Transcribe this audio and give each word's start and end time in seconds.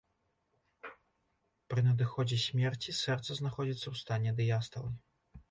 Пры 1.73 1.83
надыходзе 1.89 2.41
смерці 2.47 2.97
сэрца 3.03 3.31
знаходзіцца 3.41 3.83
ў 3.83 3.95
стане 4.03 4.35
дыясталы. 4.43 4.91